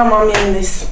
[0.00, 0.84] Tamam yayındayız.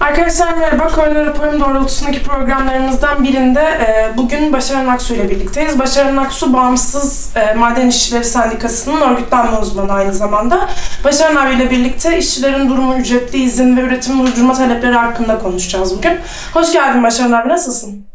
[0.00, 0.88] Arkadaşlar merhaba.
[0.88, 5.78] Korona raporum doğrultusundaki programlarımızdan birinde e, bugün Başaran Aksu ile birlikteyiz.
[5.78, 10.68] Başaran Aksu Bağımsız e, Maden İşçileri Sendikası'nın örgütlenme uzmanı aynı zamanda.
[11.04, 16.18] Başaran abi ile birlikte işçilerin durumu, ücretli izin ve üretim durdurma talepleri hakkında konuşacağız bugün.
[16.54, 17.48] Hoş geldin Başaran abi.
[17.48, 18.06] Nasılsın?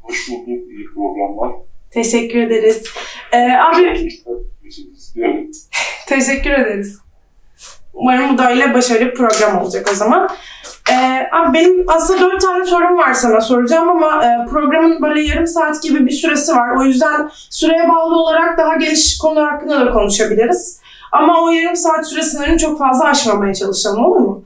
[0.00, 0.46] Hoş bulduk.
[0.46, 1.56] İyi programlar.
[1.90, 2.82] Teşekkür ederiz.
[3.32, 4.08] E, abi
[6.06, 7.09] teşekkür ederiz.
[7.92, 10.28] Umarım bu da öyle başarılı bir program olacak o zaman.
[10.90, 15.46] Ee, abi benim aslında dört tane sorum var sana soracağım ama e, programın böyle yarım
[15.46, 16.76] saat gibi bir süresi var.
[16.76, 20.80] O yüzden süreye bağlı olarak daha geniş konular hakkında da konuşabiliriz.
[21.12, 24.44] Ama o yarım saat süresini çok fazla aşmamaya çalışalım olur mu?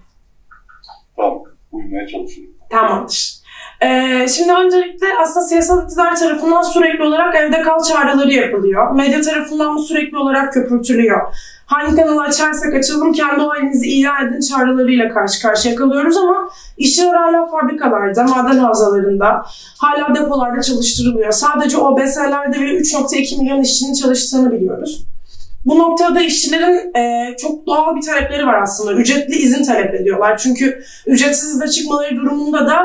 [1.16, 1.42] Tamam.
[1.72, 2.54] Uyumaya çalışıyorum.
[2.70, 3.34] Tamamdır.
[3.82, 8.90] Ee, şimdi öncelikle aslında siyasal iktidar tarafından sürekli olarak evde kal çağrıları yapılıyor.
[8.90, 11.20] Medya tarafından bu sürekli olarak köpürtülüyor.
[11.66, 17.14] Hangi kanalı açarsak açalım kendi o halinizi ilan edin çağrılarıyla karşı karşıya kalıyoruz ama işçiler
[17.14, 19.44] hala fabrikalarda, maden havzalarında,
[19.78, 21.32] hala depolarda çalıştırılıyor.
[21.32, 25.06] Sadece OBS'lerde bile 3.2 milyon işçinin çalıştığını biliyoruz.
[25.64, 28.92] Bu noktada işçilerin e, çok doğal bir talepleri var aslında.
[28.92, 30.38] Ücretli izin talep ediyorlar.
[30.38, 32.78] Çünkü ücretsiz izne çıkmaları durumunda da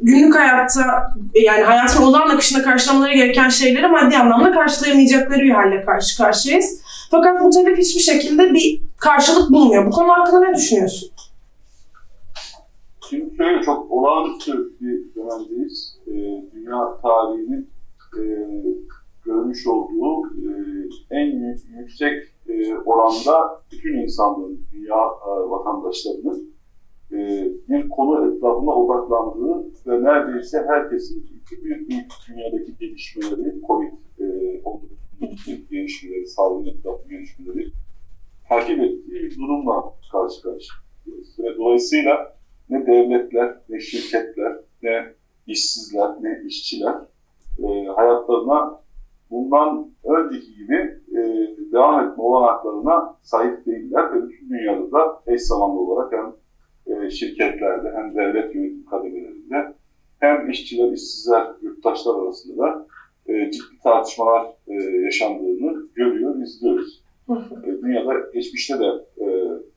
[0.00, 6.16] günlük hayatta yani hayatın olağan akışında karşılamaları gereken şeyleri maddi anlamda karşılayamayacakları bir halle karşı
[6.16, 6.80] karşıyayız.
[7.10, 9.86] Fakat bu talep hiçbir şekilde bir karşılık bulmuyor.
[9.86, 11.10] Bu konu hakkında ne düşünüyorsun?
[13.10, 15.98] Şimdi şöyle çok olağanüstü bir dönemdeyiz.
[16.06, 16.12] Ee,
[16.54, 17.70] dünya tarihinin
[18.18, 18.22] e,
[19.24, 20.50] görmüş olduğu e,
[21.10, 26.50] en yüksek e, oranda bütün insanlığın, dünya e, vatandaşlarının
[27.12, 27.16] e,
[27.68, 31.26] bir konu etrafında odaklandığı ve neredeyse herkesin
[31.62, 34.78] büyük, büyük dünyadaki gelişmeleri, Covid-19
[35.70, 37.72] gelişmeleri, sağlık etrafı gelişmeleri
[38.48, 39.82] takip ettiği durumla
[40.12, 41.38] karşı karşıyayız.
[41.38, 42.36] Ve dolayısıyla
[42.70, 45.14] ne devletler, ne şirketler, ne
[45.46, 46.94] işsizler, ne işçiler
[47.58, 48.80] e, hayatlarına
[49.30, 51.20] bundan önceki gibi e,
[51.72, 56.32] devam etme olanaklarına sahip değiller ve bütün dünyada da eş zamanlı olarak hem
[56.86, 59.74] e, şirketlerde hem devlet yönetim kademelerinde
[60.20, 62.86] hem işçiler, işsizler, yurttaşlar arasında da
[63.28, 67.02] e, ciddi tartışmalar e, yaşandığını görüyor, izliyoruz.
[67.64, 68.86] e, dünyada geçmişte de
[69.20, 69.26] e,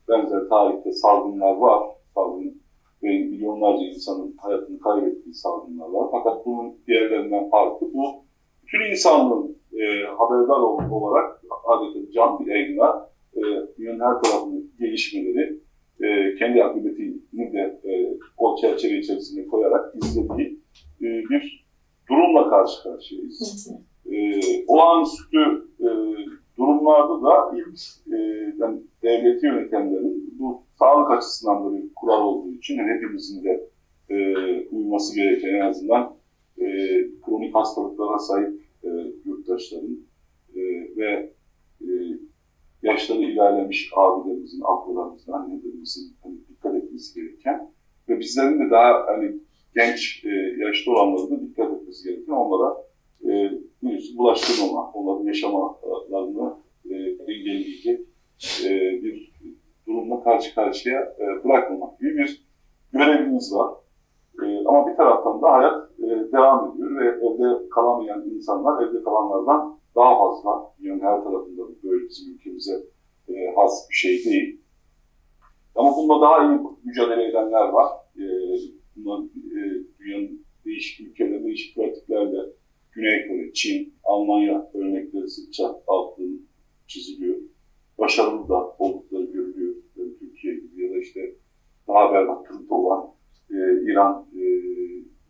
[0.08, 1.82] benzer tarihte salgınlar var.
[2.14, 2.60] Salgın
[3.02, 6.08] ve milyonlarca insanın hayatını kaybettiği salgınlar var.
[6.10, 8.24] Fakat bunun diğerlerinden farkı bu.
[8.66, 13.40] Bütün insanlığın e, haberdar olarak adeta can bir yayına e,
[13.78, 15.60] dünyanın her tarafının gelişmeleri
[16.00, 20.60] e, kendi akıbetini de e, o çerçeve içerisinde koyarak izlediği
[21.02, 21.59] e, bir
[22.10, 23.70] durumla karşı karşıyayız.
[24.12, 25.38] E, olağanüstü
[25.80, 25.88] e,
[26.58, 27.78] durumlarda da ilk
[28.14, 28.16] e,
[28.58, 33.68] yani devleti yönetenlerin bu sağlık açısından da bir kural olduğu için yani hepimizin de
[34.10, 34.16] e,
[34.66, 36.14] uyması gereken en azından
[36.58, 36.66] e,
[37.26, 38.88] kronik hastalıklara sahip e,
[39.24, 39.98] yurttaşların
[40.54, 40.60] e,
[40.96, 41.32] ve
[41.80, 41.88] e,
[42.82, 47.70] yaşları ilerlemiş abilerimizin, ablalarımızın, annelerimizin hani dikkat etmesi gereken
[48.08, 49.32] ve bizlerin de daha hani
[49.74, 50.28] genç e,
[50.58, 52.76] yaşta olanların da dikkat etmesi gereken onlara
[53.24, 53.30] e,
[53.82, 56.56] virüsü bulaştırmama, onların yaşamalarını
[56.90, 56.94] e,
[57.32, 58.00] engelleyecek
[58.64, 58.70] e,
[59.02, 59.32] bir
[59.86, 62.46] durumla karşı karşıya e, bırakmamak gibi bir
[62.92, 63.74] görevimiz var.
[64.42, 69.78] E, ama bir taraftan da hayat e, devam ediyor ve evde kalamayan insanlar evde kalanlardan
[69.96, 70.72] daha fazla.
[70.80, 72.74] Dünyanın her tarafında böyle bizim ülkemize
[73.28, 74.60] e, has bir şey değil.
[75.74, 77.92] Ama bunda daha iyi mücadele edenler var.
[78.16, 78.24] E,
[78.96, 79.60] bunlar e,
[79.98, 82.38] dünyanın değişik ülkelerinde, değişik pratiklerle
[82.92, 86.46] Güney Kore, Çin, Almanya örnekleri sıkça altın
[86.86, 87.36] çiziliyor.
[87.98, 89.74] Başarılı da oldukları görülüyor.
[89.96, 91.34] Yani Türkiye gibi ya da işte
[91.88, 93.06] daha berbat durumda olan
[93.50, 93.56] e,
[93.92, 94.44] İran, e,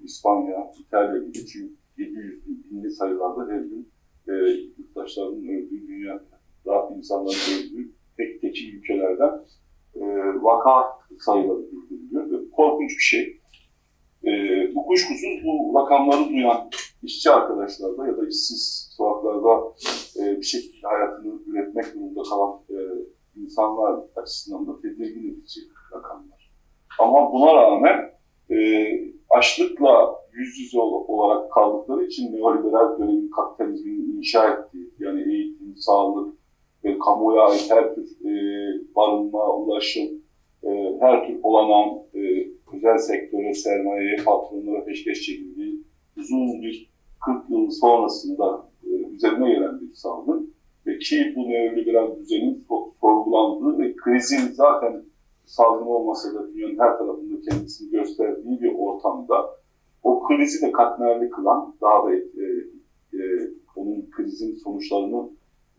[0.04, 3.88] İspanya, İtalya gibi çünkü 700 binli sayılarda her gün
[4.28, 4.32] e,
[4.78, 6.24] yurttaşlarının öldüğü dünyada
[6.96, 9.40] insanların öldüğü tek teki ülkelerden
[9.94, 10.00] e,
[10.42, 10.86] vaka
[11.18, 12.50] sayıları bildiriliyor.
[12.50, 13.39] Korkunç bir şey.
[14.26, 14.30] E,
[14.74, 16.70] bu kuşkusuz bu rakamları duyan
[17.02, 19.74] işçi arkadaşlarda ya da işsiz sokaklarda
[20.20, 22.76] e, bir şekilde hayatını üretmek durumunda kalan e,
[23.36, 25.60] insanlar açısından da tedirgin edici
[25.94, 26.50] rakamlar.
[26.98, 28.10] Ama buna rağmen
[28.50, 28.56] e,
[29.30, 36.34] açlıkla yüz yüze olarak kaldıkları için neoliberal dönemin kapitalizmini inşa ettiği, yani eğitim, sağlık
[36.84, 38.32] ve kamuya ait her tür e,
[38.96, 40.08] barınma, ulaşım,
[40.62, 42.49] e, her tür olanan e,
[42.80, 45.80] özel sektöre, sermayeye, patronlara peşkeş çekildiği
[46.16, 46.90] uzun bir
[47.24, 50.54] 40 yıl sonrasında e, üzerine gelen bir salgın.
[50.86, 52.64] Ve ki bu neoliberal düzenin
[53.00, 55.02] sorgulandığı ve krizin zaten
[55.44, 59.50] salgın olmasa da dünyanın her tarafında kendisini gösterdiği bir ortamda
[60.02, 62.18] o krizi de katmerli kılan, daha da e,
[63.12, 63.20] e,
[63.76, 65.28] onun krizin sonuçlarını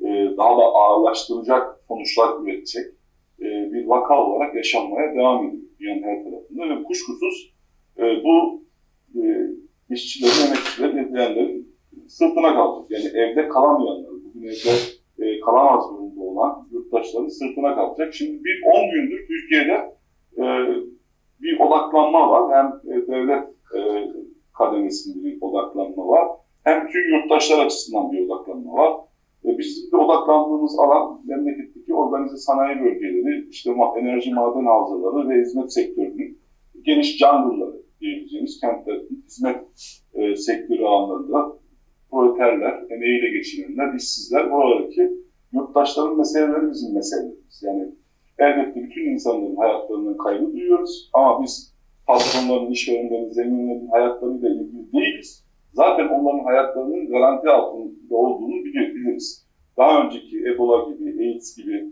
[0.01, 2.85] e, daha da ağırlaştıracak sonuçlar üretecek
[3.39, 5.63] e, bir vaka olarak yaşanmaya devam ediyor.
[5.79, 7.53] Dünyanın her tarafında ve kuşkusuz
[7.97, 8.63] e, bu
[9.15, 9.21] e,
[9.89, 11.75] işçilerin, emekçilerin, edilenlerin
[12.07, 12.91] sırtına kalacak.
[12.91, 14.73] Yani evde kalamayanlar, bugün evde
[15.19, 18.13] e, kalamaz durumda olan yurttaşların sırtına kalacak.
[18.13, 19.95] Şimdi bir 10 gündür Türkiye'de
[20.37, 20.43] e,
[21.41, 22.57] bir odaklanma var.
[22.57, 23.43] Hem e, devlet
[23.77, 23.79] e,
[24.57, 26.27] kademesinde bir odaklanma var.
[26.63, 28.93] Hem tüm yurttaşlar açısından bir odaklanma var.
[29.45, 35.73] E, bizim de odaklandığımız alan memleketteki organize sanayi bölgeleri, işte enerji maden havzaları ve hizmet
[35.73, 36.40] sektörünün
[36.83, 39.65] geniş jungle'ları diyebileceğimiz kentlerin hizmet
[40.13, 41.53] e, sektörü alanlarında
[42.11, 45.11] proleterler, emeğiyle geçinenler, işsizler, buralardaki
[45.53, 47.63] yurttaşların meseleleri bizim meselelerimiz.
[47.63, 47.89] Yani
[48.39, 51.75] elbette bütün insanların hayatlarının kaybı duyuyoruz ama biz
[52.07, 55.45] patronların, işverenlerin, zenginlerin hayatlarıyla ilgili değiliz.
[55.73, 59.47] Zaten onların hayatlarının garanti altında olduğunu biliriz.
[59.77, 61.85] Daha önceki Ebola gibi, AIDS gibi,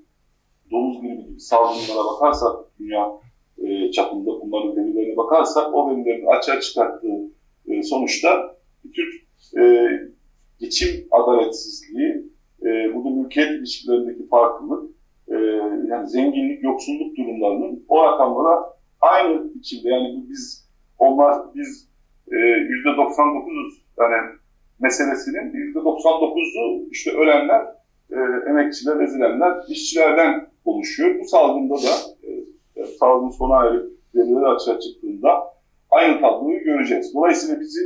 [0.71, 3.11] domuz gribi gibi salgınlara bakarsak dünya
[3.57, 7.29] e, çapında bunların verilerine bakarsak o verilerin açığa çıkarttığı
[7.67, 8.55] e, sonuçta
[8.95, 9.13] Türk
[9.57, 9.89] e,
[10.59, 12.25] geçim adaletsizliği,
[12.61, 14.91] e, burada mülkiyet ilişkilerindeki farklılık,
[15.27, 15.35] e,
[15.87, 18.63] yani zenginlik, yoksulluk durumlarının o rakamlara
[19.01, 21.89] aynı biçimde yani biz onlar biz
[22.31, 22.37] e,
[22.69, 24.39] yüzde 99'uz yani
[24.79, 27.65] meselesinin yüzde 99'u işte ölenler,
[28.11, 28.17] e,
[28.49, 31.19] emekçiler, ezilenler, işçilerden oluşuyor.
[31.19, 31.91] Bu salgında da
[32.75, 35.53] e, salgın sona erip veriler açığa çıktığında
[35.91, 37.13] aynı tabloyu göreceğiz.
[37.15, 37.79] Dolayısıyla bizi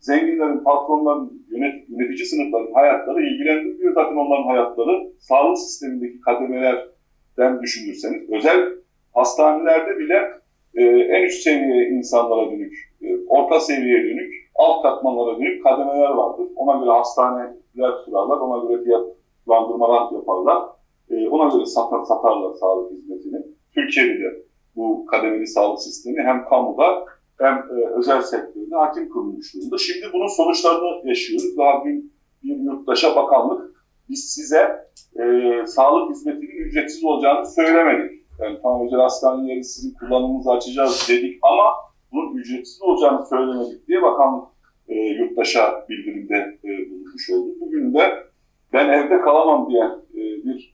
[0.00, 3.94] zenginlerin, patronların, yönet, yönetici sınıfların hayatları ilgilendirmiyor.
[3.94, 8.68] Zaten onların hayatları sağlık sistemindeki kademelerden düşünürseniz, özel
[9.14, 10.30] hastanelerde bile
[10.74, 16.46] e, en üst seviye insanlara dönük, e, orta seviyeye dönük, alt katmanlara dönük kademeler vardır.
[16.56, 20.62] Ona göre hastaneler kurarlar, ona göre fiyatlandırmalar yaparlar.
[21.10, 23.42] E, ona göre satar, satarlar sağlık hizmetini.
[23.74, 24.43] Türkiye'de de
[24.76, 27.04] bu kademeli sağlık sistemi hem kamuda
[27.38, 29.78] hem e, özel sektörde hakim kılınmış durumda.
[29.78, 31.56] Şimdi bunun sonuçlarını yaşıyoruz.
[31.58, 32.12] Daha dün
[32.42, 33.74] bir yurttaşa bakanlık
[34.08, 34.90] biz size
[35.20, 38.24] e, sağlık hizmetinin ücretsiz olacağını söylemedik.
[38.40, 41.74] Yani tam özel hastaneleri sizin kullanımınızı açacağız dedik ama
[42.12, 44.48] bunun ücretsiz olacağını söylemedik diye bakanlık
[44.88, 47.50] e, yurttaşa bildirimde e, bulunmuş oldu.
[47.60, 48.24] Bugün de
[48.72, 50.73] ben evde kalamam diyen e, bir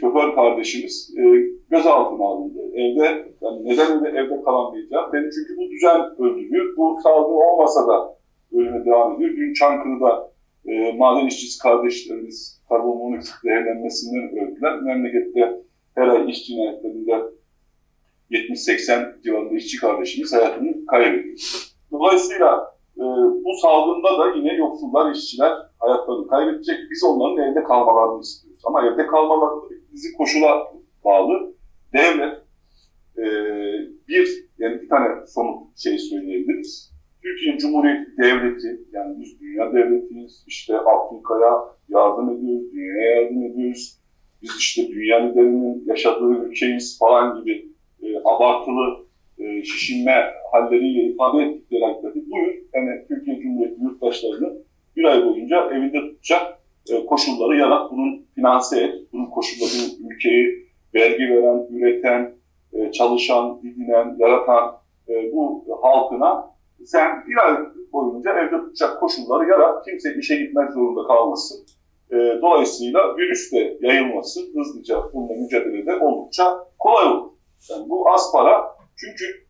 [0.00, 1.22] şoför kardeşimiz e,
[1.70, 2.58] gözaltına alındı.
[2.74, 5.12] Evde, yani neden evde, evde kalamayacağım?
[5.12, 6.76] Beni çünkü bu düzen öldürüyor.
[6.76, 8.16] Bu salgın olmasa da
[8.52, 9.30] ölüme devam ediyor.
[9.36, 10.30] Dün Çankırı'da
[10.66, 14.82] e, maden işçisi kardeşlerimiz karbon monoksit değerlenmesinden öldüler.
[14.82, 15.62] Memlekette
[15.94, 17.22] her ay iş cinayetlerinde
[18.30, 21.36] 70-80 civarında işçi kardeşimiz hayatını kaybediyor.
[21.92, 23.04] Dolayısıyla e,
[23.44, 26.76] bu salgında da yine yoksullar, işçiler hayatlarını kaybedecek.
[26.90, 28.60] Biz onların evde kalmalarını istiyoruz.
[28.64, 30.72] Ama evde kalmaları bizi koşula
[31.04, 31.54] bağlı.
[31.92, 32.34] Devlet
[33.18, 33.24] e,
[34.08, 36.94] bir, yani bir tane somut şey söyleyebiliriz.
[37.22, 41.52] Türkiye Cumhuriyeti Devleti, yani biz dünya devletiyiz, işte Afrika'ya
[41.88, 43.98] yardım ediyoruz, dünyaya yardım ediyoruz.
[44.42, 47.68] Biz işte dünya liderinin yaşadığı ülkeyiz falan gibi
[48.02, 49.06] e, abartılı
[49.38, 50.14] e, şişinme
[50.52, 54.52] halleriyle ifade ettikleri hakikati buyur, yani Türkiye Cumhuriyeti yurttaşlarını
[54.96, 56.42] bir ay boyunca evinde tutacak
[56.90, 58.93] e, koşulları yarat, bunun finanse et,
[59.34, 62.34] bunun koşulları ülkeyi vergi veren, üreten,
[62.72, 64.76] e, çalışan, didinen, yaratan
[65.08, 66.50] e, bu halkına
[66.84, 67.56] sen bir ay
[67.92, 71.66] boyunca evde tutacak koşulları yarat, kimse işe gitmek zorunda kalmasın.
[72.10, 77.30] E, dolayısıyla virüs de yayılması hızlıca bununla mücadelede oldukça kolay olur.
[77.70, 78.64] Yani bu az para
[78.96, 79.44] çünkü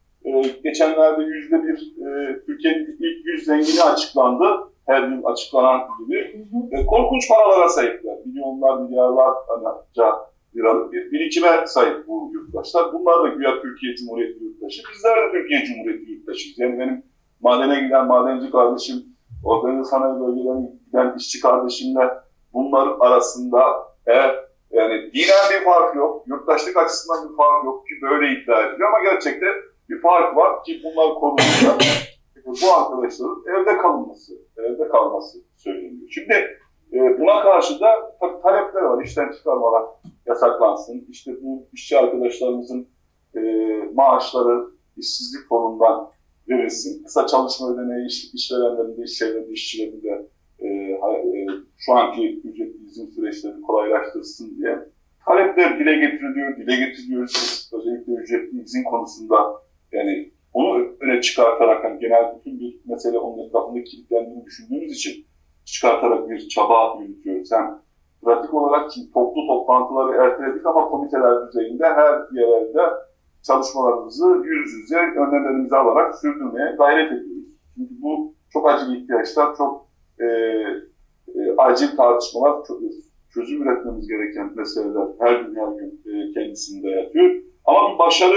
[0.64, 4.44] geçenlerde yüzde bir e, Türkiye'nin ilk yüz zengini açıklandı.
[4.86, 6.46] Her yıl açıklanan gibi.
[6.72, 8.16] E, korkunç paralara sahipler.
[8.26, 9.34] Milyonlar, milyarlar
[10.56, 12.92] liralık bir birikime sahip bu yurttaşlar.
[12.92, 14.82] Bunlar da güya Türkiye Cumhuriyeti yurttaşı.
[14.94, 16.58] Bizler de Türkiye Cumhuriyeti yurttaşıyız.
[16.58, 17.02] Yani benim
[17.40, 18.96] madene giden madenci kardeşim,
[19.44, 22.10] organize sanayi bölgelerine giden işçi kardeşimle
[22.52, 23.60] bunlar arasında
[24.06, 28.88] eğer yani dinen bir fark yok, yurttaşlık açısından bir fark yok ki böyle iddia ediliyor
[28.88, 29.46] ama gerçekte
[29.88, 31.80] bir fark var ki bunlar korunacak.
[32.46, 36.08] Bu arkadaşların evde kalması, evde kalması söyleniyor.
[36.10, 36.34] Şimdi
[36.92, 39.04] e, buna karşı da talepler var.
[39.04, 39.82] İşten çıkarmalar
[40.26, 41.06] yasaklansın.
[41.08, 42.88] İşte bu işçi arkadaşlarımızın
[43.36, 43.40] e,
[43.94, 44.64] maaşları
[44.96, 46.10] işsizlik fonundan
[46.48, 47.04] verilsin.
[47.04, 51.46] Kısa çalışma ödeneği iş, işverenlerin de, işçilerin de, işçilerin de e, e,
[51.78, 54.78] şu anki ücretli izin süreçlerini kolaylaştırsın diye
[55.26, 57.70] talepler dile getiriliyor, dile getiriyoruz.
[57.72, 59.36] Özellikle ücretli izin konusunda
[59.92, 65.26] yani onu öne çıkartarak hani genel bütün bir mesele onun etrafında kilitlendiğini düşündüğümüz için
[65.64, 67.52] çıkartarak bir çaba yürütüyoruz.
[67.52, 67.78] Hem
[68.24, 72.94] pratik olarak toplu toplantıları erteledik ama komiteler düzeyinde her yerelde
[73.46, 77.44] çalışmalarımızı yüz yüze önlemlerimizi alarak sürdürmeye gayret ediyoruz.
[77.74, 79.88] Çünkü bu çok acil ihtiyaçlar, çok
[80.20, 82.80] e, e, acil tartışmalar, çok,
[83.34, 87.30] çözüm üretmemiz gereken meseleler her gün her gün e, kendisinde yatıyor.
[87.64, 88.36] Ama bir başarı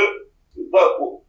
[0.73, 0.79] da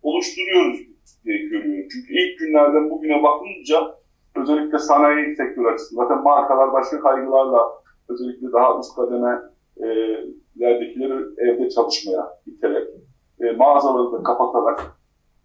[0.03, 0.81] oluşturuyoruz
[1.25, 1.89] diye görüyorum.
[1.93, 3.99] Çünkü ilk günlerden bugüne bakınca
[4.37, 7.79] özellikle sanayi sektörü açısından zaten markalar başka kaygılarla
[8.09, 12.89] özellikle daha üst kademelerdekileri evde çalışmaya iterek
[13.41, 14.99] e, mağazaları da kapatarak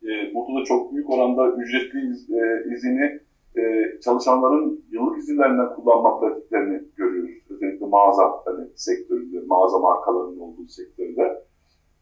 [0.03, 3.19] e, burada da çok büyük oranda ücretli iz, e, izini
[3.57, 3.61] e,
[3.99, 7.35] çalışanların yıllık izinlerinden kullanma pratiklerini görüyoruz.
[7.49, 11.43] Özellikle mağaza hani, sektöründe, mağaza markalarının olduğu sektörde.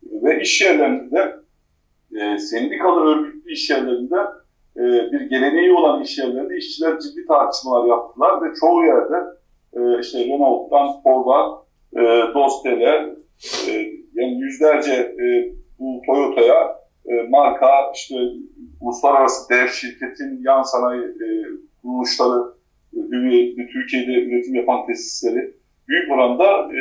[0.04, 1.36] Ve iş yerlerinde
[2.20, 4.16] e, sendikalı örgütlü iş yerlerinde
[4.78, 9.16] e, bir geleneği olan iş yerlerinde işçiler ciddi tartışmalar yaptılar ve çoğu yerde
[9.74, 11.62] e, işte Renault'tan Ford'a,
[11.96, 13.16] e, Dostel'e
[13.70, 13.72] e,
[14.14, 18.16] yani yüzlerce e, bu Toyota'ya e, marka işte
[18.82, 21.28] uluslararası dev şirketin yan sanayi e,
[21.82, 22.54] kuruluşları,
[23.58, 25.54] e, Türkiye'de üretim yapan tesisleri.
[25.88, 26.80] Büyük oranda e,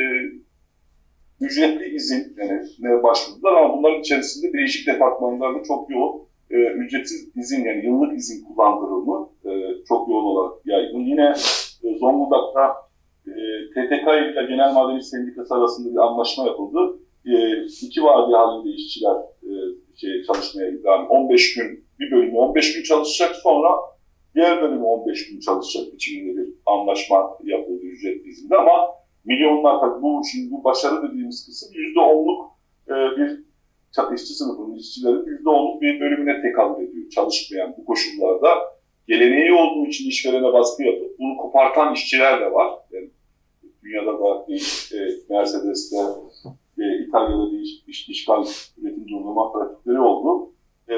[1.41, 6.21] ücretli izin yani ne başvurdular ama bunların içerisinde değişik departmanlarda çok yoğun
[6.51, 9.49] e, ücretsiz izin yani yıllık izin kullandırılımı e,
[9.87, 10.99] çok yoğun olarak yaygın.
[10.99, 11.33] Yine
[11.83, 12.75] e, Zonguldak'ta
[13.27, 13.33] e,
[13.69, 16.99] TTK ile Genel Maden İş Sendikası arasında bir anlaşma yapıldı.
[17.25, 17.33] E,
[17.81, 19.51] iki vadi halinde işçiler e,
[19.95, 21.07] şey, çalışmaya iddiam.
[21.07, 23.69] 15 gün bir bölümü 15 gün çalışacak sonra
[24.35, 28.71] diğer bölümü 15 gün çalışacak biçiminde bir anlaşma yapıldı ücret izinde ama
[29.25, 32.51] milyonlar bu şimdi bu başarı dediğimiz kısım yüzde onluk
[32.87, 33.51] e, bir
[34.15, 38.49] işçi sınıfının işçilerin yüzde onluk bir bölümüne tekabül ediyor çalışmayan bu koşullarda.
[39.07, 42.73] Geleneği olduğu için işverene baskı yapıp bunu kopartan işçiler de var.
[42.91, 43.09] Yani
[43.83, 44.57] dünyada da e,
[45.29, 45.97] Mercedes'te,
[46.79, 48.45] e, İtalya'da değişik iş, işgal
[48.81, 50.49] üretim durdurma pratikleri oldu.
[50.89, 50.93] E,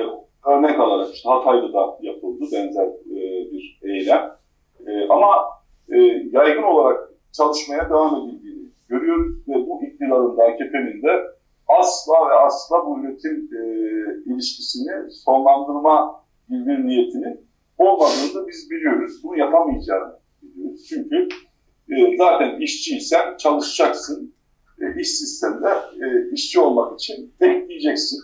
[0.49, 4.31] örnek alarak işte Hatay'da da yapıldı benzer e, bir eylem.
[4.87, 5.35] E, ama
[5.93, 5.97] e,
[6.31, 11.33] yaygın olarak çalışmaya devam edildiğini görüyoruz ve bu iktidarın da AKP'nin de
[11.67, 13.63] asla ve asla bu üretim e,
[14.25, 17.41] ilişkisini sonlandırma gibi bir niyetinin
[17.77, 19.23] olmadığını biz biliyoruz.
[19.23, 20.85] Bunu yapamayacağını biliyoruz.
[20.89, 21.27] Çünkü
[21.89, 24.33] e, zaten işçiysen çalışacaksın.
[24.81, 25.69] E, iş sisteminde
[26.05, 28.19] e, işçi olmak için bekleyeceksin.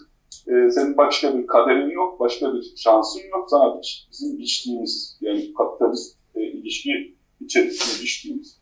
[0.48, 3.50] E, senin başka bir kaderin yok, başka bir şansın yok.
[3.50, 8.59] Sana bizim biçtiğimiz yani kapitalist e, ilişki içerisinde biçtiğimiz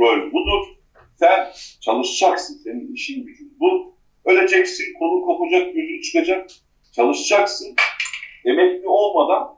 [0.00, 0.66] rol budur.
[1.18, 1.46] Sen
[1.80, 3.94] çalışacaksın, senin işin gücün bu.
[4.24, 6.50] Öleceksin, kolun kopacak, gözün çıkacak.
[6.92, 7.76] Çalışacaksın.
[8.44, 9.48] Emekli olmadan,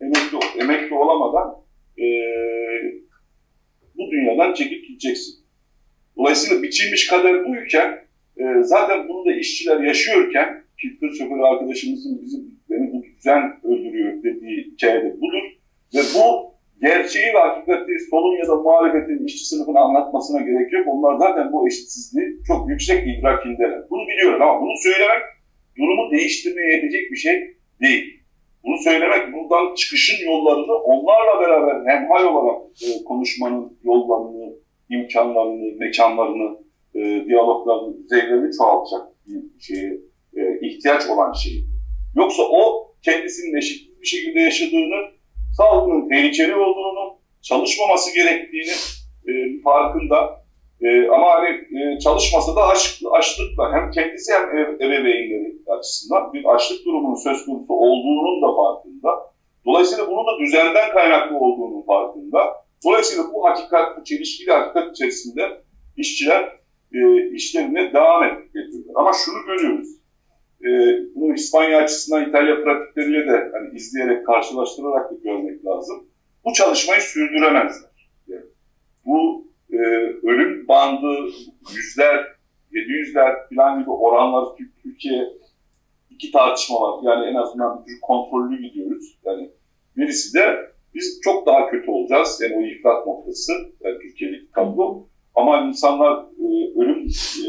[0.00, 1.56] emekli, emekli olamadan
[1.98, 2.06] e,
[3.96, 5.34] bu dünyadan çekip gideceksin.
[6.16, 8.04] Dolayısıyla biçilmiş kader buyken
[8.36, 14.64] e, zaten bunu da işçiler yaşıyorken ki tır arkadaşımızın bizim beni bu düzen öldürüyor dediği
[14.64, 15.42] hikayede budur.
[15.94, 16.51] Ve bu
[16.82, 20.86] gerçeği ve hakikati solun ya da muhalefetin işçi sınıfına anlatmasına gerek yok.
[20.86, 23.90] Onlar zaten bu eşitsizliği çok yüksek idrakindeler.
[23.90, 25.22] Bunu biliyorum ama bunu söylemek
[25.78, 28.22] durumu değiştirmeye yetecek bir şey değil.
[28.64, 34.54] Bunu söylemek, buradan çıkışın yollarını onlarla beraber hemhal olarak e, konuşmanın yollarını,
[34.90, 36.58] imkanlarını, mekanlarını,
[36.94, 39.92] e, diyaloglarını, düzeylerini çoğaltacak bir şeye
[40.36, 41.52] e, ihtiyaç olan şey.
[42.16, 45.10] Yoksa o kendisinin eşit bir şekilde yaşadığını,
[45.56, 48.74] salgının tehlikeli olduğunu, çalışmaması gerektiğini
[49.28, 50.42] e, farkında.
[50.80, 56.44] E, ama hani e, çalışmasa da aç, açlıkla hem kendisi hem ev, ebeveynleri açısından bir
[56.54, 59.32] açlık durumunun söz konusu olduğunun da farkında.
[59.66, 62.38] Dolayısıyla bunun da düzenden kaynaklı olduğunun farkında.
[62.84, 65.62] Dolayısıyla bu hakikat, bu çelişkili hakikat içerisinde
[65.96, 66.42] işçiler
[66.94, 68.92] e, işlerine devam ediyorlar.
[68.94, 69.88] Ama şunu görüyoruz.
[70.64, 70.70] E,
[71.14, 76.06] bunu İspanya açısından İtalya pratikleriyle de hani izleyerek, karşılaştırarak da görmek lazım.
[76.44, 77.90] Bu çalışmayı sürdüremezler.
[78.28, 78.44] Yani
[79.06, 79.76] bu e,
[80.22, 81.26] ölüm bandı
[81.74, 82.26] yüzler,
[82.72, 84.44] yedi yüzler falan gibi oranlar
[84.82, 85.28] Türkiye
[86.10, 87.00] iki tartışma var.
[87.02, 89.18] Yani en azından bir kontrollü gidiyoruz.
[89.24, 89.50] Yani
[89.96, 92.40] birisi de biz çok daha kötü olacağız.
[92.42, 95.06] Yani o ifrat noktası, yani Türkiye'deki tablo.
[95.34, 97.06] Ama insanlar e, ölüm
[97.46, 97.48] e,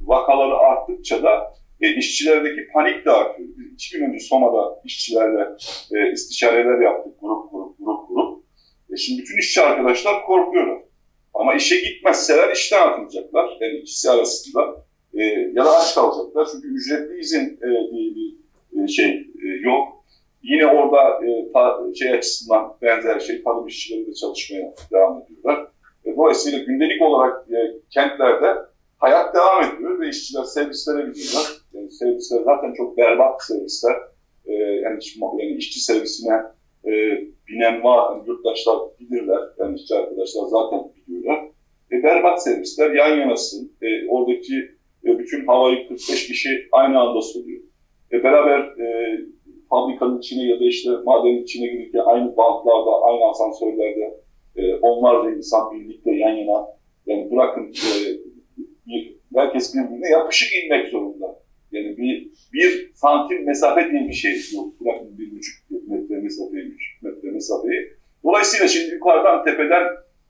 [0.00, 1.56] vakaları arttıkça da
[1.86, 3.48] e, işçilerdeki panik de artıyor.
[3.56, 5.48] Biz iki gün önce Soma'da işçilerle
[5.94, 8.44] e, istişareler yaptık grup grup grup grup.
[8.92, 10.78] E, şimdi bütün işçi arkadaşlar korkuyorlar.
[11.34, 13.56] Ama işe gitmezseler işten atılacaklar.
[13.60, 15.24] Yani ikisi arasında E,
[15.54, 16.48] ya da aç kalacaklar.
[16.52, 18.36] Çünkü ücretli izin e, diye bir
[18.84, 19.10] e, şey
[19.44, 20.04] e, yok.
[20.42, 25.68] Yine orada e, ta, şey açısından benzer şey tarım işçileri de çalışmaya devam ediyorlar.
[26.04, 27.56] E, dolayısıyla gündelik olarak e,
[27.90, 28.54] kentlerde
[28.98, 31.46] hayat devam ediyor ve işçiler servislere gidiyorlar.
[31.90, 33.96] Servisler zaten çok berbat servisler.
[34.46, 34.98] E, yani,
[35.38, 36.34] yani işçi servisine
[36.84, 36.92] e,
[37.48, 39.40] binen var, yani yurttaşlar bilirler.
[39.58, 41.44] Yani işçi arkadaşlar zaten biliyorlar.
[41.92, 43.72] E, berbat servisler yan yanasın.
[43.82, 44.54] E, oradaki
[45.04, 47.60] e, bütün havayı 45 kişi aynı anda soluyor.
[48.12, 49.18] E, beraber e,
[49.70, 54.20] fabrikanın içine ya da işte madenin içine girirken aynı bantlarda, aynı asansörlerde
[54.56, 56.66] e, onlarca insan birlikte yan yana
[57.06, 57.90] yani bırakın e,
[58.86, 61.15] bir, herkes birbirine yapışık inmek zorunda.
[62.56, 64.80] Bir, santim mesafe diye bir şey yok.
[64.80, 65.56] Bırakın bir buçuk
[65.88, 67.80] metre mesafeymiş, metre mesafeyi.
[68.24, 69.82] Dolayısıyla şimdi yukarıdan tepeden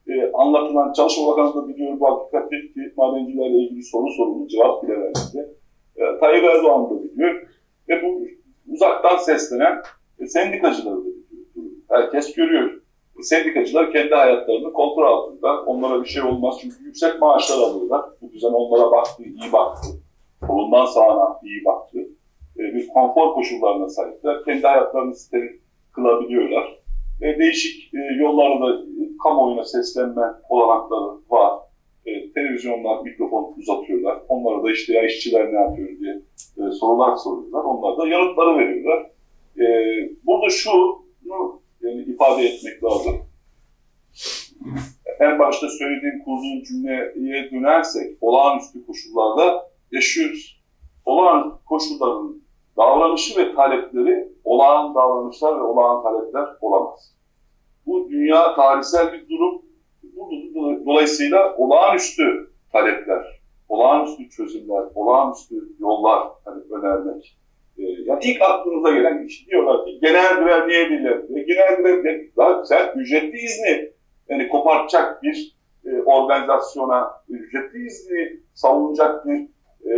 [0.09, 4.93] e, anlatılan Çalışma Bakanı da biliyor bu hakikati ki madencilerle ilgili soru soruldu, cevap bile
[5.01, 5.49] verdi.
[5.97, 7.49] E, Tayyip Erdoğan da biliyor.
[7.89, 8.27] Ve bu
[8.73, 9.83] uzaktan seslenen
[10.19, 11.73] e, sendikacıları da biliyor.
[11.89, 12.71] Herkes görüyor.
[13.19, 15.63] E, sendikacılar kendi hayatlarını kontrol altında.
[15.63, 18.05] Onlara bir şey olmaz çünkü yüksek maaşlar alıyorlar.
[18.21, 19.89] Bu düzen onlara baktı, iyi baktı.
[20.47, 21.99] Kolundan sağına iyi baktı.
[22.77, 24.45] Bir konfor koşullarına sahipler.
[24.45, 25.59] Kendi hayatlarını steril
[25.93, 26.79] kılabiliyorlar.
[27.23, 31.53] E, değişik e, yollarla e, kamuoyuna seslenme olanakları var.
[32.07, 34.19] E, televizyonlar mikrofon uzatıyorlar.
[34.29, 36.15] Onlara da işte ya işçiler ne yapıyor diye
[36.59, 37.65] e, sorular soruyorlar.
[37.65, 39.11] Onlar da yanıtları veriyorlar.
[39.61, 39.65] E,
[40.27, 41.07] burada şunu
[41.81, 43.15] yani ifade etmek lazım.
[45.21, 50.63] En başta söylediğim, kurduğum cümleye dönersek, olağanüstü koşullarda yaşıyoruz.
[51.05, 52.46] Olağan koşulların
[52.77, 57.15] davranışı ve talepleri olağan davranışlar ve olağan talepler olamaz.
[57.87, 59.63] Bu dünya tarihsel bir durum.
[60.03, 60.31] Bu,
[60.87, 67.37] dolayısıyla olağanüstü talepler, olağanüstü çözümler, olağanüstü yollar hani önermek.
[67.79, 71.47] Ee, yani ilk aklınıza gelen iş diyorlar ki genel grev niye birileri?
[71.47, 72.05] Genel grev
[72.39, 73.91] ya sen ücretli izni
[74.29, 79.49] yani kopartacak bir e, organizasyona ücretli izni savunacak bir
[79.87, 79.95] e,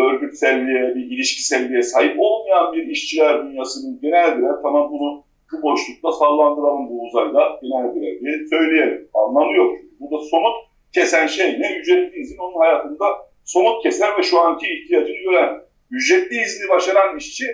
[0.00, 6.88] örgütselliğe, bir ilişkiselliğe sahip olmayan bir işçiler dünyasının genel grev tamam bunu bu boşlukta sallandıralım
[6.88, 9.08] bu uzayda genel grev diye söyleyelim.
[9.14, 9.76] Anlamı yok.
[10.00, 10.54] Burada somut
[10.94, 11.78] kesen şey ne?
[11.78, 13.04] Ücretli izin onun hayatında
[13.44, 15.60] somut kesen ve şu anki ihtiyacını gören.
[15.90, 17.46] Ücretli izni başaran işçi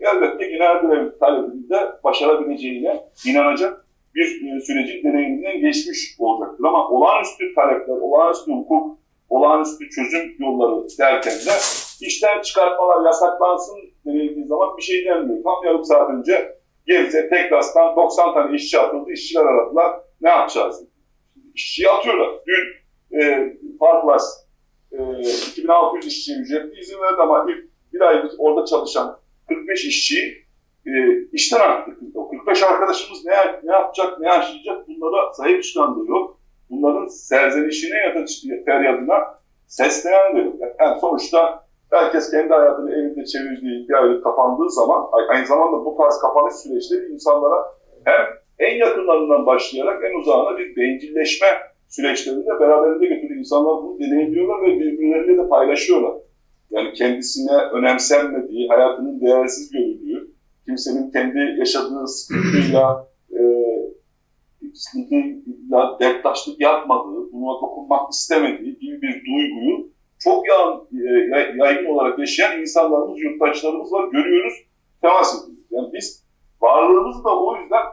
[0.00, 6.64] elbette genel grev talebinde başarabileceğine inanacak bir e, sürecin deneyiminden geçmiş olacaktır.
[6.64, 11.52] Ama olağanüstü talepler, olağanüstü hukuk, olağanüstü çözüm yolları derken de
[12.00, 15.42] işten çıkartmalar yasaklansın denildiği zaman bir şey denmiyor.
[15.44, 20.00] Tam yarım saat önce Gebze, Teklas'tan 90 tane işçi atıldı, işçiler aradılar.
[20.20, 20.84] Ne yapacağız?
[21.54, 22.28] İşçiyi atıyorlar.
[22.46, 22.64] Dün
[23.20, 24.46] e, Farklas
[24.92, 30.46] e, 2600 işçi ücretli izin verdi ama ilk bir ay orada çalışan 45 işçi
[30.86, 30.90] e,
[31.32, 31.98] işten attık.
[32.14, 36.35] O 45 arkadaşımız ne, ne yapacak, ne yaşayacak bunlara sahip çıkan yok.
[36.70, 38.24] Bunların serzenişine ya da
[38.64, 39.14] feryadına
[39.66, 40.52] sesleyen de.
[40.80, 46.18] Yani sonuçta herkes kendi hayatını evinde çevirdiği bir aylık kapandığı zaman aynı zamanda bu tarz
[46.18, 47.64] kapanış süreçleri insanlara
[48.04, 48.26] hem
[48.58, 51.46] en yakınlarından başlayarak en uzağına bir bencilleşme
[51.88, 53.40] süreçlerinde beraberinde götürüyor.
[53.40, 56.12] İnsanlar bunu deneyimliyorlar ve birbirleriyle de paylaşıyorlar.
[56.70, 60.30] Yani kendisine önemsenmediği, hayatının değersiz görüldüğü,
[60.64, 63.08] kimsenin kendi yaşadığı sıkıntıyla,
[64.76, 70.52] e, sıkıntıyla derttaşlık yapmadığı, buna dokunmak istemediği gibi bir duyguyu çok e,
[71.56, 74.08] yaygın olarak yaşayan insanlarımız, yurttaşlarımız var.
[74.08, 74.54] Görüyoruz,
[75.02, 75.64] temas ediyoruz.
[75.70, 76.26] Yani biz
[76.60, 77.84] varlığımızı da o yüzden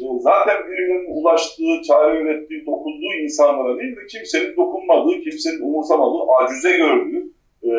[0.00, 6.76] e, zaten birilerinin ulaştığı, çare ürettiği, dokunduğu insanlara değil de kimsenin dokunmadığı, kimsenin umursamadığı, acize
[6.76, 7.70] gördüğü, e,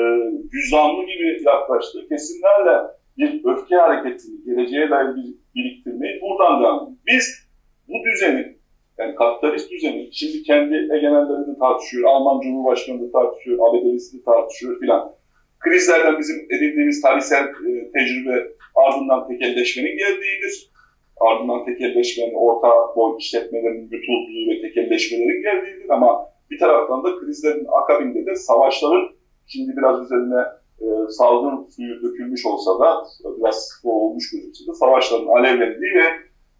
[0.51, 2.77] cüzdanlı gibi yaklaştığı kesimlerle
[3.17, 6.97] bir öfke hareketini, geleceğe dair bir biriktirmeyi buradan ediyoruz.
[7.07, 7.43] Biz
[7.87, 8.57] bu düzeni,
[8.97, 15.13] yani kapitalist düzeni, şimdi kendi egemenlerini tartışıyor, Alman Cumhurbaşkanı da tartışıyor, ABD'lisi de tartışıyor filan.
[15.59, 20.73] Krizlerden bizim edindiğimiz tarihsel e, tecrübe ardından tekelleşmenin geldiğidir
[21.21, 28.25] ardından tekelleşmenin, orta boy işletmelerin yutulduğu ve tekelleşmelerin geldiğidir ama bir taraftan da krizlerin akabinde
[28.25, 29.09] de savaşların
[29.47, 30.41] şimdi biraz üzerine
[30.81, 33.03] e, salgın suyu dökülmüş olsa da
[33.37, 36.03] biraz soğulmuş gözükse de savaşların alevlendiği ve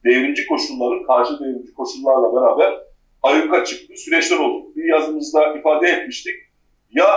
[0.05, 2.79] devrimci koşulların karşı devrimci koşullarla beraber
[3.23, 4.65] ayyuka çıktığı süreçler oldu.
[4.75, 6.35] Bir yazımızda ifade etmiştik.
[6.91, 7.07] Ya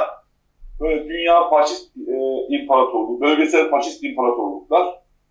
[0.80, 2.14] böyle dünya faşist e,
[2.56, 4.86] imparatorluğu, bölgesel faşist imparatorluklar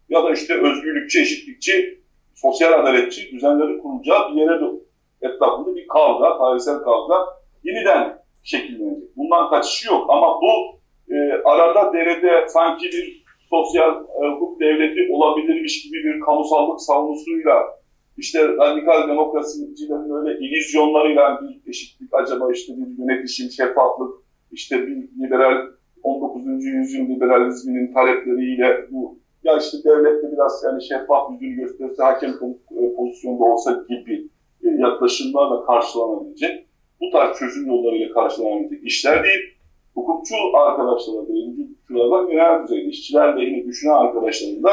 [0.10, 2.00] ya da işte özgürlükçü, eşitlikçi,
[2.36, 4.86] sosyal adaletçi düzenleri kurulacağı bir yere doğru.
[5.22, 7.16] Etrafında bir kavga, tarihsel kavga
[7.64, 9.18] yeniden şekillenecek.
[9.18, 10.80] Bundan kaçışı yok ama bu
[11.14, 17.76] e, arada derede sanki bir sosyal e, hukuk devleti olabilirmiş gibi bir kamusallık savunusuyla
[18.18, 24.14] işte radikal demokrasicilerin öyle illüzyonlarıyla bir eşitlik acaba işte bir yönetişim, şeffaflık,
[24.52, 25.68] işte bir liberal
[26.04, 26.66] 19.
[26.66, 32.96] yüzyıl liberalizminin talepleriyle bu ya işte devlet de biraz yani şeffaf yüzünü gösterse hakem e,
[32.96, 34.28] pozisyonda olsa gibi
[34.64, 36.66] e, yaklaşımlarla karşılanabilecek,
[37.02, 39.55] bu tarz çözüm yollarıyla karşılanabilecek işler değil.
[39.96, 44.72] Hukukçu arkadaşlara, birinci hukukçulardan genel düzeyde işçiler lehine düşünen arkadaşların da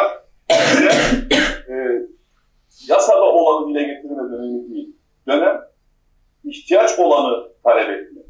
[1.68, 1.74] e,
[2.88, 4.96] yasada olanı dile getirme dönemi değil.
[5.28, 5.60] Dönem
[6.44, 8.20] ihtiyaç olanı talep etme.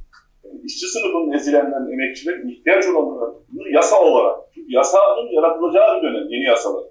[0.44, 3.34] Yani işçi sınıfının ezilenlerin, emekçilerin ihtiyaç olanı
[3.70, 6.84] yasa olarak, çünkü yasanın yaratılacağı bir dönem, yeni yasalar.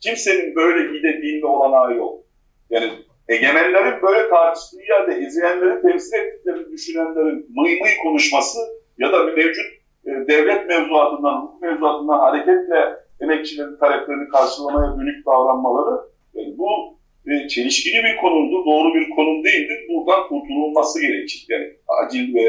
[0.00, 2.24] Kimsenin böyle gide bilme olanağı yok.
[2.70, 2.90] Yani
[3.28, 8.58] egemenlerin böyle tartıştığı yerde ezilenleri temsil ettiklerini düşünenlerin mıy mıy konuşması
[8.98, 9.66] ya da mevcut
[10.06, 16.00] e, devlet mevzuatından, hukuk mevzuatından hareketle emekçilerin taleplerini karşılamaya dönük davranmaları
[16.34, 19.78] yani bu e, çelişkili bir konumdur, doğru bir konum değildir.
[19.88, 21.46] Buradan kurtululması gerekir.
[21.48, 22.44] Yani acil ve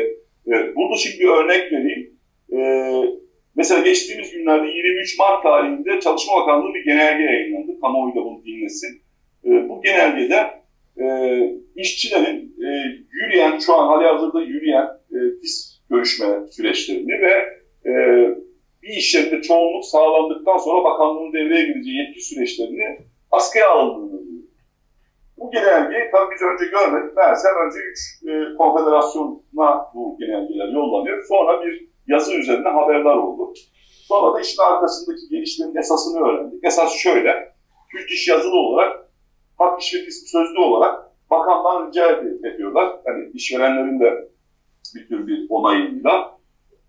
[0.47, 2.19] e, burada şimdi bir örnek vereyim.
[2.53, 2.59] E,
[3.55, 7.79] mesela geçtiğimiz günlerde 23 Mart tarihinde Çalışma Bakanlığı bir genelge yayınlandı.
[7.81, 9.01] Kamuoyu da bunu dinlesin.
[9.45, 10.49] E, bu genelgede
[11.01, 11.05] e,
[11.75, 12.67] işçilerin e,
[13.11, 15.17] yürüyen, şu an hali hazırda yürüyen e,
[15.89, 17.33] görüşme süreçlerini ve
[17.85, 17.93] e,
[18.83, 22.97] bir iş yerinde çoğunluk sağlandıktan sonra bakanlığın devreye gireceği yetki süreçlerini
[23.31, 24.19] askıya alındığını
[25.39, 27.17] bu genelgeyi tabii biz önce görmedik.
[27.17, 31.23] Meğersem önce üç e, konfederasyona bu genelgeler yollanıyor.
[31.29, 33.53] Sonra bir yazı üzerinde haberler oldu.
[34.07, 36.63] Sonra da işin arkasındaki gelişmenin esasını öğrendik.
[36.63, 37.53] Esas şöyle,
[37.91, 39.09] Türk iş yazılı olarak,
[39.57, 42.11] hak iş ve sözlü olarak bakandan rica
[42.53, 42.95] ediyorlar.
[43.05, 44.29] Hani işverenlerin de
[44.95, 46.37] bir tür bir onayıyla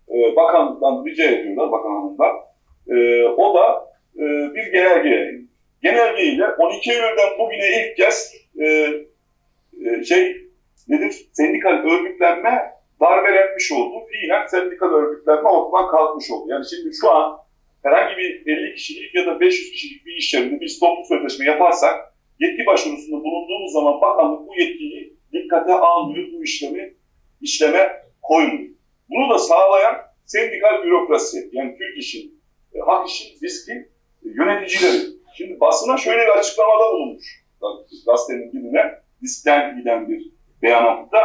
[0.09, 2.35] e, bakandan rica ediyorlar, bakan hanımdan.
[2.87, 4.23] E, o da e,
[4.55, 5.41] bir genelge
[5.81, 8.65] Genelgeyle 12 Eylül'den bugüne ilk kez e,
[9.85, 10.37] e, şey
[10.87, 11.29] nedir?
[11.33, 14.05] Sendikal örgütlenme darbelenmiş oldu.
[14.11, 16.45] Fiilen sendikal örgütlenme ortadan kalkmış oldu.
[16.49, 17.37] Yani şimdi şu an
[17.83, 21.95] herhangi bir 50 kişilik ya da 500 kişilik bir iş yerinde bir toplu sözleşme yaparsak
[22.39, 26.93] yetki başvurusunda bulunduğumuz zaman bakanlık bu yetkiyi dikkate almıyor, bu işlemi
[27.41, 28.69] işleme koymuyor.
[29.09, 32.41] Bunu da sağlayan sendikal bürokrasi, yani Türk işin,
[32.75, 33.87] e, hak işin, diskin
[34.23, 35.11] yöneticileri.
[35.37, 37.41] Şimdi basına şöyle bir açıklamada bulunmuş
[38.05, 41.19] gazetenin birine, diskten giden bir beyanatta.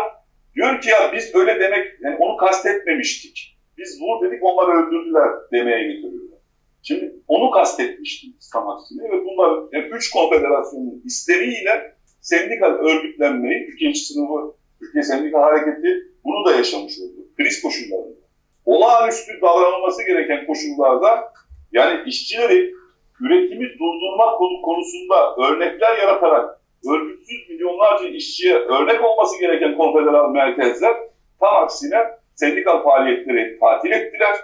[0.55, 3.57] Diyor ki ya biz öyle demek, yani onu kastetmemiştik.
[3.79, 6.39] Biz vur dedik onlar öldürdüler demeye getiriyorlar.
[6.83, 14.57] Şimdi onu kastetmiştim İslam aksine ve bunlar yani üç konfederasyonun isteriyle sendikal örgütlenmeyi, ikinci sınıfı
[14.87, 17.27] Türkiye Sendikal Hareketi bunu da yaşamış oldu.
[17.37, 18.27] Kriz koşullarında.
[18.65, 21.33] Olağanüstü davranılması gereken koşullarda
[21.73, 22.73] yani işçileri
[23.21, 30.97] üretimi durdurmak konusunda örnekler yaratarak örgütsüz milyonlarca işçiye örnek olması gereken konfederal merkezler
[31.41, 31.99] tam aksine
[32.35, 34.37] sendikal faaliyetleri tatil ettiler.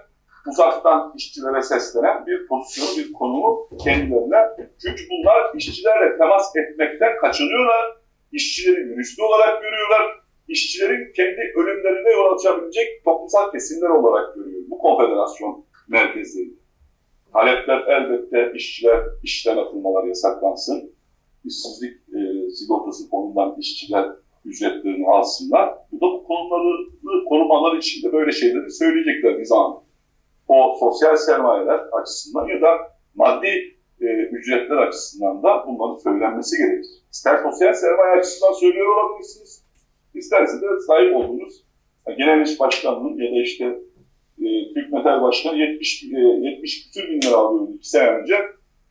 [0.46, 4.68] Uzaktan işçilere seslenen bir pozisyonu, bir konumu kendilerine.
[4.82, 7.96] Çünkü bunlar işçilerle temas etmekten kaçınıyorlar.
[8.32, 10.21] İşçileri virüslü olarak görüyorlar.
[10.48, 16.54] İşçilerin kendi ölümlerine yol açabilecek toplumsal kesimler olarak görüyor bu konfederasyon merkezleri.
[17.32, 20.92] Talepler elbette işçiler işten atılmalar yasaklansın.
[21.44, 24.10] İşsizlik e, sigortası fonundan işçiler
[24.44, 25.74] ücretlerini alsınlar.
[25.92, 29.84] Bu da bu konuları korumalar için de böyle şeyleri söyleyecekler nizam.
[30.48, 32.68] O sosyal sermayeler açısından ya da
[33.14, 36.90] maddi e, ücretler açısından da bunların söylenmesi gerekir.
[37.12, 39.61] İster sosyal sermaye açısından söylüyor olabilirsiniz,
[40.14, 41.62] isterse de sahip olduğunuz
[42.18, 43.64] genel iş başkanının ya da işte
[44.40, 48.34] e, Türk Metal Başkanı 70, e, 70 küsür bin lira alıyordu iki sene önce.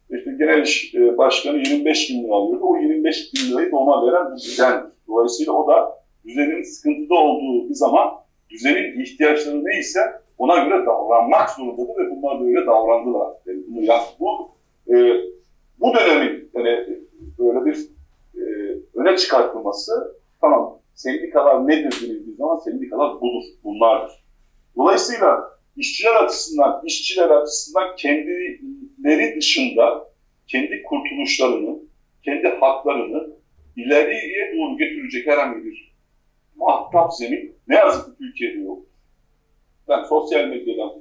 [0.10, 2.66] İşte Genel İş e, Başkanı 25 bin lira alıyordu.
[2.66, 4.84] O 25 bin lirayı doğma veren bu düzen.
[5.08, 8.10] Dolayısıyla o da düzenin sıkıntıda olduğu bir zaman
[8.50, 10.00] düzenin ihtiyaçları neyse
[10.38, 13.34] ona göre davranmak zorundadır ve bunlar da öyle davrandılar.
[13.46, 14.52] Yani bunu yap, bu,
[14.88, 14.96] e,
[15.80, 16.88] bu dönemin yani
[17.40, 17.78] böyle bir
[18.36, 18.42] e,
[18.96, 24.12] öne çıkartılması tamam sendikalar nedir denildiği zaman sendikalar budur, bunlardır.
[24.76, 30.12] Dolayısıyla işçiler açısından, işçiler açısından kendileri dışında
[30.48, 31.80] kendi kurtuluşlarını,
[32.26, 33.36] kendi haklarını
[33.76, 35.96] ileriye doğru götürecek herhangi bir
[36.56, 38.86] muhatap zemin ne yazık ki Türkiye'de yok.
[39.88, 40.92] Ben sosyal medyadan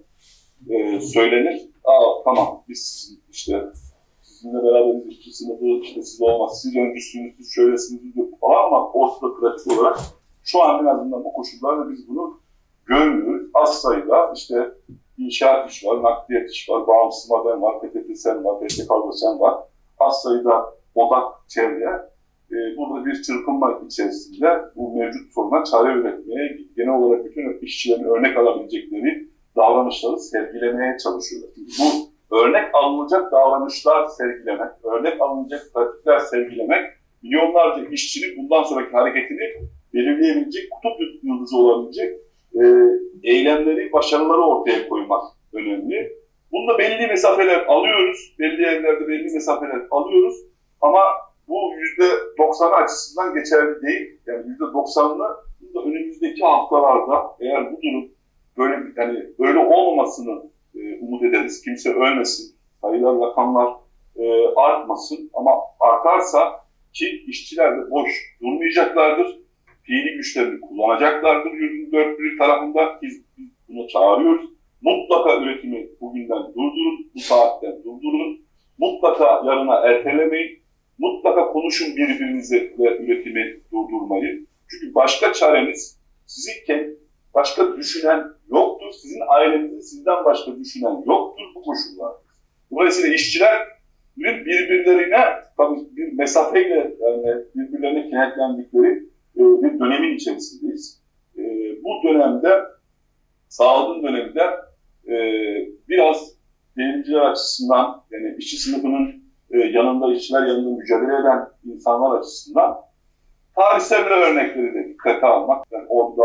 [0.70, 3.62] e, söylenir, aa tamam biz işte
[4.40, 8.02] sizinle beraber işçi sınıfı, işte siz olmaz, siz öncüsünüz, siz şöylesiniz
[8.40, 9.98] falan ama ortada pratik olarak
[10.44, 12.40] şu an en azından bu koşullarda biz bunu
[12.86, 13.50] görmüyoruz.
[13.54, 14.70] Az sayıda işte
[15.18, 19.40] inşaat iş var, nakliyat iş var, bağımsız maden var, PTT sen var, PTT kargo sen
[19.40, 19.54] var.
[19.98, 21.94] Az sayıda odak çevreye
[22.52, 28.36] e, burada bir çırpınma içerisinde bu mevcut soruna çare üretmeye, genel olarak bütün işçilerin örnek
[28.36, 31.50] alabilecekleri davranışları sergilemeye çalışıyorlar.
[31.56, 36.82] Bu örnek alınacak davranışlar sergilemek, örnek alınacak pratikler sergilemek,
[37.22, 42.18] milyonlarca işçinin bundan sonraki hareketini belirleyebilecek, kutup yıldızı olabilecek
[42.54, 42.62] e,
[43.22, 46.12] eylemleri, başarıları ortaya koymak önemli.
[46.52, 50.36] Bunda belli mesafeler alıyoruz, belli yerlerde belli mesafeler alıyoruz
[50.80, 51.00] ama
[51.48, 54.20] bu yüzde doksanı açısından geçerli değil.
[54.26, 55.26] Yani yüzde doksanını
[55.84, 58.08] önümüzdeki haftalarda eğer bu durum
[58.58, 60.42] böyle yani böyle olmamasını
[60.74, 61.62] e, umut ederiz.
[61.64, 63.74] Kimse ölmesin, sayılar, rakamlar
[64.16, 66.60] e, artmasın ama artarsa
[66.92, 69.40] ki işçiler de boş durmayacaklardır.
[69.82, 72.98] Fiili güçlerini kullanacaklardır yurdun dört bir tarafında.
[73.02, 73.22] Biz,
[73.68, 74.50] bunu çağırıyoruz.
[74.82, 78.40] Mutlaka üretimi bugünden durdurun, bu saatten durdurun.
[78.78, 80.60] Mutlaka yarına ertelemeyin.
[80.98, 84.46] Mutlaka konuşun birbirinizle üretimi durdurmayı.
[84.70, 86.98] Çünkü başka çareniz sizin
[87.34, 88.92] başka düşünen yoktur.
[88.92, 92.20] Sizin ailenizde sizden başka düşünen yoktur bu koşullarda.
[92.70, 93.68] Dolayısıyla işçiler
[94.16, 95.24] birbirlerine
[95.56, 98.88] tabii bir mesafeyle yani birbirlerine kenetlendikleri
[99.36, 101.02] e, bir dönemin içerisindeyiz.
[101.38, 101.42] E,
[101.84, 102.48] bu dönemde
[103.48, 104.42] sağlığın döneminde
[105.08, 105.14] e,
[105.88, 106.32] biraz
[106.76, 112.76] devrimciler açısından yani işçi sınıfının yanında işçiler yanında mücadele eden insanlar açısından
[113.56, 115.66] tarihsel örnekleri de dikkate almak.
[115.72, 116.24] Yani orada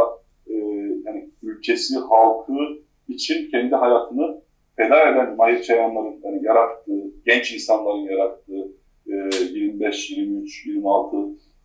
[1.06, 2.85] yani ülkesi, halkı
[3.16, 4.42] için kendi hayatını
[4.76, 8.76] feda eden Mahir Çayanların yani yarattığı, genç insanların yarattığı,
[9.06, 11.18] 25, 23, 26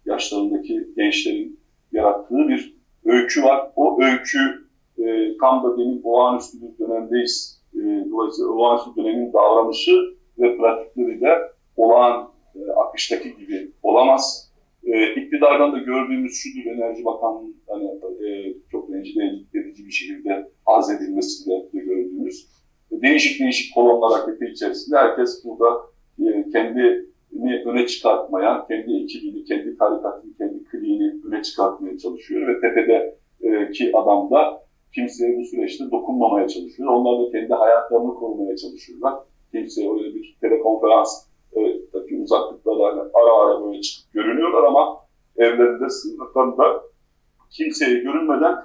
[0.06, 1.60] yaşlarındaki gençlerin
[1.92, 3.70] yarattığı bir öykü var.
[3.76, 7.62] O öykü e, tam da demin olağanüstü bir dönemdeyiz.
[7.74, 7.78] E,
[8.10, 9.92] dolayısıyla olağanüstü dönemin davranışı
[10.38, 11.38] ve pratikleri de
[11.76, 14.49] olağan e, akıştaki gibi olamaz.
[14.85, 17.87] E, iktidardan da gördüğümüz şudur Enerji Bakanı'nın hani,
[18.29, 22.51] e, çok rencide edici bir şekilde arz edilmesinde de gördüğümüz
[22.90, 25.81] değişik değişik kolonlar hareketi içerisinde herkes burada
[26.19, 27.11] e, kendini
[27.64, 34.62] öne çıkartmaya, kendi ekibini, kendi tarikatını, kendi kliğini öne çıkartmaya çalışıyor ve tepedeki adam da
[34.95, 36.88] kimseye bu süreçte dokunmamaya çalışıyor.
[36.88, 39.14] Onlar da kendi hayatlarını korumaya çalışıyorlar.
[39.53, 41.80] Kimseye öyle bir telekonferans e,
[42.22, 44.98] uzaklıklarda ara ara böyle çıkıp görünüyorlar ama
[45.36, 46.82] evlerinde, sınıflarında
[47.50, 48.56] kimseye görünmeden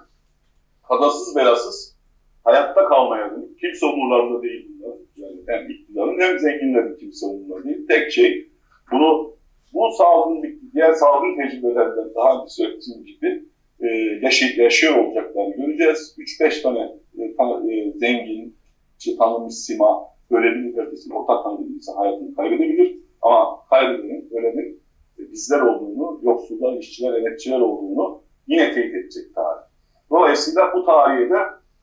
[0.88, 1.96] kadasız belasız
[2.44, 3.60] hayatta kalmaya dönük.
[3.60, 4.98] Kimse umurlarında değil bunlar.
[5.18, 7.88] Yani hem iktidarın hem zenginlerin kimse umurlarında değil.
[7.88, 8.50] Tek şey
[8.92, 9.36] bunu
[9.74, 13.46] bu salgın diğer salgın tecrübelerinden daha önce söylediğim gibi
[13.80, 13.88] e,
[14.22, 16.16] yaşı, yaşıyor olacaklarını göreceğiz.
[16.40, 16.80] 3-5 tane
[17.20, 18.56] e, ta, e, zengin,
[19.00, 23.00] işte, tanınmış sima, ölebilir, ertesinde ortak tanıdığı insan hayatını kaybedebilir.
[23.22, 24.82] Ama kaybedenin, ölenin
[25.20, 29.62] e, bizler olduğunu, yoksullar, işçiler, emekçiler olduğunu yine teyit edecek tarih.
[30.10, 31.38] Dolayısıyla bu tarihe de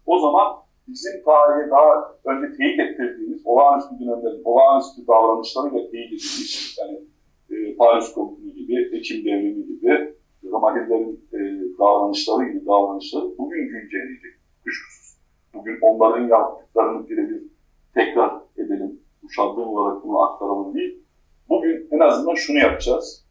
[0.06, 0.56] o zaman
[0.88, 7.00] bizim tarihe daha önce teyit ettirdiğimiz olağanüstü dönemlerin olağanüstü davranışlarıyla teyit edilmiş, yani
[7.50, 11.38] e, Paris Komünü gibi, Ekim Devrimi gibi, Romanilerin e,
[11.78, 15.18] davranışları gibi davranışları bugün güncelleyecek, kuşkusuz.
[15.54, 17.51] Bugün onların yaptıklarını birebir
[17.94, 20.98] tekrar edelim, uşadığım olarak bunu aktaralım değil.
[21.48, 23.26] Bugün en azından şunu yapacağız.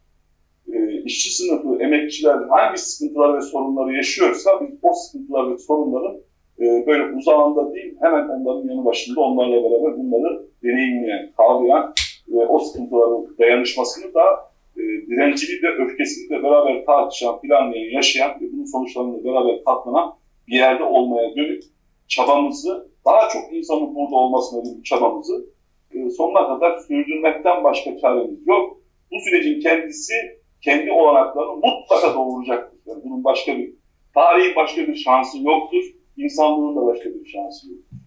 [0.73, 6.17] E, işçi sınıfı, emekçiler hangi sıkıntılar ve sorunları yaşıyorsa biz o sıkıntılar ve sorunların
[6.59, 11.93] e, böyle uzağında değil, hemen onların yanı başında onlarla beraber bunları deneyimleyen, kavrayan
[12.27, 14.23] ve o sıkıntıların dayanışmasını da
[14.77, 20.13] e, direncini de öfkesini de beraber tartışan, planlayan, yaşayan ve bunun sonuçlarını beraber katlanan
[20.47, 21.63] bir yerde olmaya dönük
[22.11, 25.45] çabamızı, daha çok insanın burada olmasına dönük çabamızı
[25.91, 28.77] e, sonuna kadar sürdürmekten başka çaremiz yok.
[29.11, 30.13] Bu sürecin kendisi
[30.61, 32.79] kendi olanaklarını mutlaka doğuracaktır.
[32.85, 33.73] Yani bunun başka bir,
[34.13, 35.83] tarihin başka bir şansı yoktur.
[36.17, 37.97] İnsanlığın da başka bir şansı yoktur.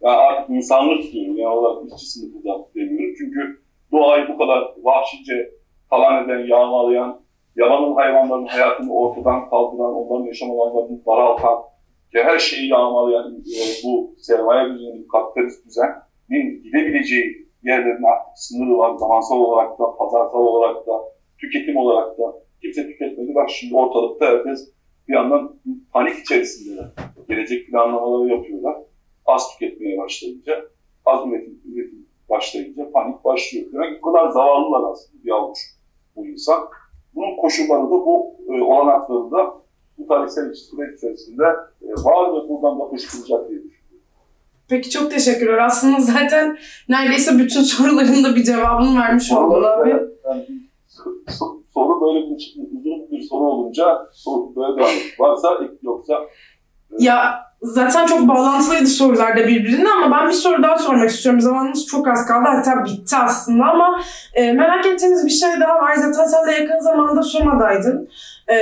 [0.00, 3.14] Yani artık insanlık diyorum, yani olarak işçi sınıfı da demiyorum.
[3.18, 5.50] Çünkü doğayı bu kadar vahşice
[5.90, 7.20] talan eden, yağmalayan,
[7.56, 11.58] yalanın hayvanların hayatını ortadan kaldıran, onların yaşam alanlarını daraltan,
[12.12, 18.96] ki her şeyi yağmalayan e, bu sermaye düzeni, kapitalist düzenin gidebileceği yerlerin artık sınırı var.
[18.96, 20.92] Zamansal olarak da, pazarsal olarak da,
[21.38, 22.34] tüketim olarak da.
[22.62, 23.34] Kimse tüketmedi.
[23.34, 24.70] Bak şimdi ortalıkta herkes
[25.08, 25.56] bir yandan
[25.92, 26.82] panik içerisinde
[27.28, 28.76] gelecek planlamaları yapıyorlar.
[29.26, 30.64] Az tüketmeye başlayınca,
[31.06, 33.66] az üretim, üretim başlayınca panik başlıyor.
[33.72, 35.58] Demek bu kadar zavallılar aslında bir avuç
[36.16, 36.68] bu insan.
[37.14, 39.54] Bunun koşulları da bu e, olanakları da
[39.98, 41.44] bu tarihsel süreç içerisinde
[41.82, 43.78] e, var ve buradan da fışkıracak diye düşünüyorum.
[44.68, 45.58] Peki çok teşekkürler.
[45.58, 46.58] Aslında zaten
[46.88, 49.90] neredeyse bütün soruların da bir cevabını vermiş oldun abi.
[50.24, 50.46] Yani,
[51.74, 55.48] soru böyle bir uzun bir soru olunca soru böyle devam Varsa
[55.82, 56.14] yoksa
[56.98, 61.40] ya zaten çok bağlantılıydı sorular da birbirine ama ben bir soru daha sormak istiyorum.
[61.40, 64.00] Zamanımız çok az kaldı hatta bitti aslında ama
[64.34, 65.94] e, merak ettiğiniz bir şey daha var.
[65.94, 68.08] Zaten sen de yakın zamanda Soma'daydın.
[68.50, 68.56] E,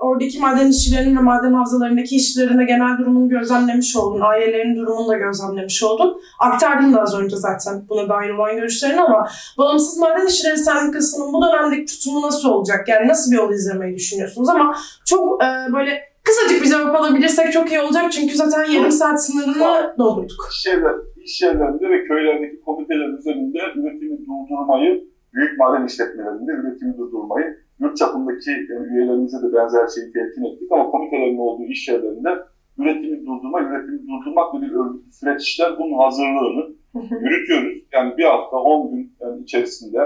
[0.00, 4.20] oradaki maden işçilerinin ve maden havzalarındaki işçilerin de genel durumunu gözlemlemiş oldun.
[4.20, 6.20] Ailelerin durumunu da gözlemlemiş oldun.
[6.40, 11.42] Aktardın da az önce zaten buna dair olan görüşlerini ama Bağımsız Maden İşçileri Sendikası'nın bu
[11.46, 12.88] dönemdeki tutumu nasıl olacak?
[12.88, 14.48] Yani nasıl bir yol izlemeyi düşünüyorsunuz?
[14.48, 19.24] Ama çok e, böyle Kısacık bir cevap alabilirsek çok iyi olacak çünkü zaten yarım saat
[19.24, 20.48] sınırını doldurduk.
[20.52, 27.56] İş, yerler, iş yerlerinde ve köylerdeki komiteler üzerinde üretimi durdurmayı, büyük maden işletmelerinde üretimi durdurmayı,
[27.80, 32.30] yurt çapındaki yani üyelerimize de benzer şeyi telkin ettik ama komitelerin olduğu iş yerlerinde
[32.78, 37.82] üretimi durdurma, üretimi durdurmakla bir örgütlü süreç işler bunun hazırlığını yürütüyoruz.
[37.92, 39.12] Yani bir hafta, 10 gün
[39.42, 39.98] içerisinde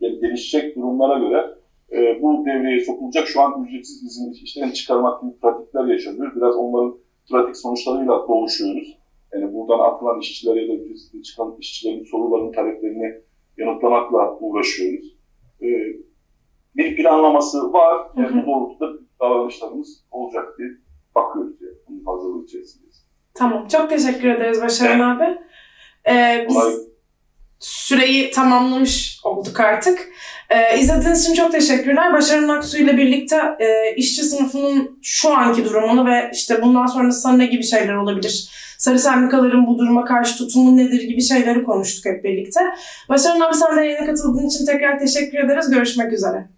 [0.00, 1.46] bir gelişecek durumlara göre
[1.92, 3.28] e, bu devreye sokulacak.
[3.28, 6.36] Şu an ücretsiz izin işlerini çıkarmak gibi pratikler yaşanıyor.
[6.36, 6.96] Biraz onların
[7.30, 8.98] pratik sonuçlarıyla boğuşuyoruz.
[9.34, 13.14] Yani buradan atılan işçiler ya da ücretsiz çıkan işçilerin sorularını, taleplerini
[13.58, 15.16] yanıtlamakla uğraşıyoruz.
[15.62, 15.66] E,
[16.76, 18.06] bir planlaması var.
[18.16, 18.86] Yani bu doğrultuda
[19.20, 20.68] davranışlarımız olacak diye
[21.14, 21.56] bakıyoruz.
[21.60, 21.72] Yani.
[21.88, 23.06] Bunun hazırlığı içerisindeyiz.
[23.34, 23.68] Tamam.
[23.68, 25.28] Çok teşekkür ederiz Başaran evet.
[25.28, 25.38] abi.
[26.08, 26.72] Ee, biz Olay.
[27.58, 30.12] süreyi tamamlamış olduk artık.
[30.50, 32.12] Ee, izlediğiniz için çok teşekkürler.
[32.12, 37.46] Başarın Aksu ile birlikte e, işçi sınıfının şu anki durumunu ve işte bundan sonrasında ne
[37.46, 38.50] gibi şeyler olabilir?
[38.78, 42.60] Sarı sendikaların bu duruma karşı tutumu nedir gibi şeyleri konuştuk hep birlikte.
[43.08, 45.70] Başarın abi sen de yayına katıldığın için tekrar teşekkür ederiz.
[45.70, 46.48] Görüşmek üzere.